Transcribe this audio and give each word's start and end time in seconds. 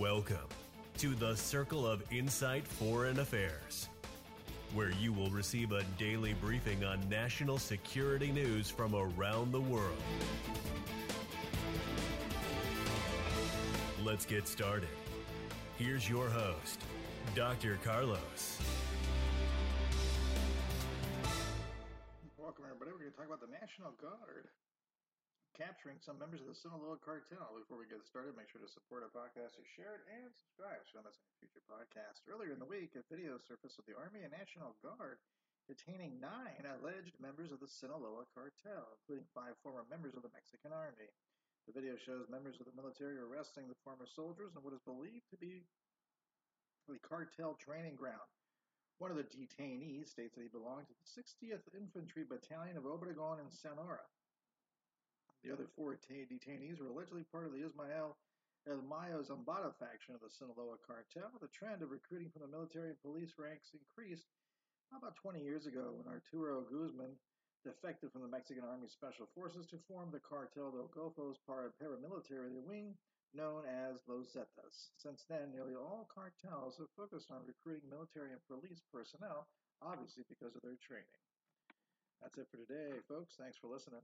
Welcome 0.00 0.48
to 0.96 1.14
the 1.14 1.36
Circle 1.36 1.86
of 1.86 2.02
Insight 2.10 2.66
Foreign 2.66 3.18
Affairs, 3.18 3.90
where 4.72 4.92
you 4.92 5.12
will 5.12 5.28
receive 5.28 5.72
a 5.72 5.82
daily 5.98 6.32
briefing 6.32 6.82
on 6.84 7.06
national 7.10 7.58
security 7.58 8.32
news 8.32 8.70
from 8.70 8.94
around 8.94 9.52
the 9.52 9.60
world. 9.60 10.02
Let's 14.02 14.24
get 14.24 14.48
started. 14.48 14.88
Here's 15.76 16.08
your 16.08 16.30
host, 16.30 16.80
Dr. 17.34 17.78
Carlos. 17.84 18.58
Welcome, 22.38 22.64
everybody. 22.64 22.92
We're 22.92 23.00
going 23.00 23.10
to 23.10 23.16
talk 23.18 23.26
about 23.26 23.42
the 23.42 23.52
National 23.52 23.90
Guard 24.00 24.48
capturing 25.60 26.00
some 26.00 26.16
members 26.16 26.40
of 26.40 26.48
the 26.48 26.56
Sinaloa 26.56 26.96
cartel. 27.04 27.52
Before 27.52 27.76
we 27.76 27.84
get 27.84 28.00
started, 28.08 28.32
make 28.32 28.48
sure 28.48 28.64
to 28.64 28.72
support 28.72 29.04
our 29.04 29.12
podcast, 29.12 29.60
you 29.60 29.66
share 29.76 30.00
it, 30.00 30.08
and 30.08 30.32
subscribe 30.32 30.80
so 30.88 30.88
you 30.88 30.96
don't 30.96 31.12
miss 31.12 31.20
any 31.20 31.36
future 31.36 31.60
podcasts. 31.68 32.24
Earlier 32.24 32.56
in 32.56 32.62
the 32.64 32.64
week, 32.64 32.96
a 32.96 33.04
video 33.12 33.36
surfaced 33.36 33.76
of 33.76 33.84
the 33.84 33.92
Army 33.92 34.24
and 34.24 34.32
National 34.32 34.72
Guard 34.80 35.20
detaining 35.68 36.16
nine 36.16 36.64
alleged 36.64 37.12
members 37.20 37.52
of 37.52 37.60
the 37.60 37.68
Sinaloa 37.68 38.24
cartel, 38.32 38.88
including 39.04 39.28
five 39.36 39.52
former 39.60 39.84
members 39.92 40.16
of 40.16 40.24
the 40.24 40.32
Mexican 40.32 40.72
Army. 40.72 41.12
The 41.68 41.76
video 41.76 42.00
shows 42.00 42.32
members 42.32 42.56
of 42.56 42.64
the 42.64 42.72
military 42.72 43.20
arresting 43.20 43.68
the 43.68 43.76
former 43.84 44.08
soldiers 44.08 44.56
in 44.56 44.64
what 44.64 44.72
is 44.72 44.80
believed 44.88 45.28
to 45.28 45.36
be 45.36 45.68
the 46.88 46.96
cartel 47.04 47.60
training 47.60 48.00
ground. 48.00 48.24
One 48.96 49.12
of 49.12 49.20
the 49.20 49.28
detainees 49.28 50.08
states 50.08 50.40
that 50.40 50.48
he 50.48 50.48
belonged 50.48 50.88
to 50.88 50.96
the 50.96 51.12
60th 51.12 51.68
Infantry 51.76 52.24
Battalion 52.24 52.80
of 52.80 52.88
Obregon 52.88 53.44
in 53.44 53.52
Sonora. 53.52 54.08
The 55.42 55.52
other 55.52 55.68
four 55.76 55.96
detainees 55.96 56.80
were 56.80 56.92
allegedly 56.92 57.24
part 57.32 57.46
of 57.46 57.52
the 57.52 57.64
Ismael 57.64 58.16
El 58.68 58.84
Mayo 58.84 59.24
Zambada 59.24 59.72
faction 59.80 60.14
of 60.14 60.20
the 60.20 60.28
Sinaloa 60.28 60.76
cartel. 60.84 61.32
The 61.40 61.48
trend 61.48 61.80
of 61.80 61.90
recruiting 61.90 62.28
from 62.28 62.42
the 62.44 62.52
military 62.52 62.92
and 62.92 63.00
police 63.00 63.32
ranks 63.40 63.72
increased 63.72 64.28
about 64.92 65.16
20 65.16 65.40
years 65.40 65.64
ago 65.64 65.96
when 65.96 66.12
Arturo 66.12 66.60
Guzman 66.68 67.16
defected 67.64 68.12
from 68.12 68.20
the 68.20 68.28
Mexican 68.28 68.64
Army 68.64 68.88
Special 68.88 69.28
Forces 69.32 69.66
to 69.68 69.80
form 69.88 70.12
the 70.12 70.20
Cartel 70.20 70.72
del 70.72 70.92
Golfo's 70.92 71.40
paramilitary 71.48 72.52
wing 72.68 72.92
known 73.32 73.64
as 73.64 74.02
Los 74.08 74.32
Zetas. 74.34 74.92
Since 74.98 75.24
then, 75.28 75.52
nearly 75.52 75.74
all 75.74 76.08
cartels 76.12 76.76
have 76.76 76.90
focused 76.96 77.30
on 77.30 77.46
recruiting 77.46 77.88
military 77.88 78.32
and 78.32 78.42
police 78.44 78.82
personnel, 78.92 79.46
obviously 79.80 80.24
because 80.28 80.56
of 80.56 80.62
their 80.62 80.76
training. 80.82 81.20
That's 82.20 82.36
it 82.36 82.48
for 82.50 82.58
today, 82.58 82.98
folks. 83.08 83.36
Thanks 83.38 83.56
for 83.56 83.68
listening. 83.72 84.02